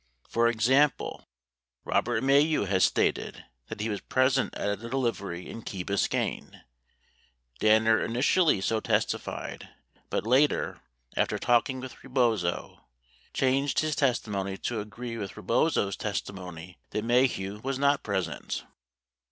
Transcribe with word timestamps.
For 0.27 0.47
example, 0.47 1.27
Robert 1.85 2.23
Maheu 2.23 2.65
has 2.65 2.83
stated 2.83 3.45
that 3.67 3.81
he 3.81 3.87
was 3.87 4.01
present 4.01 4.51
at 4.55 4.67
a 4.67 4.75
delivery 4.75 5.47
in 5.47 5.61
Key 5.61 5.83
Biscayne. 5.83 6.63
Danner 7.59 8.03
initially 8.03 8.61
so 8.61 8.79
testified, 8.79 9.69
but. 10.09 10.25
later, 10.25 10.81
after 11.15 11.37
talking 11.37 11.79
with 11.81 12.03
Rebozo, 12.03 12.83
changed 13.31 13.81
his 13.81 13.95
testimony 13.95 14.57
to 14.57 14.79
agree 14.79 15.17
with 15.19 15.37
Rebozo's 15.37 15.95
testimonv 15.95 16.77
that 16.89 17.05
Maheu 17.05 17.61
was 17.63 17.77
not 17.77 18.01
present. 18.01 18.65